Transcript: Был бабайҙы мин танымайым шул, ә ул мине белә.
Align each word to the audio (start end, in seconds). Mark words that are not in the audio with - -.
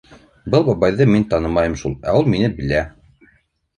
Был 0.53 0.63
бабайҙы 0.69 1.07
мин 1.11 1.27
танымайым 1.35 1.77
шул, 1.83 1.95
ә 2.13 2.17
ул 2.21 2.29
мине 2.35 2.51
белә. 2.59 2.81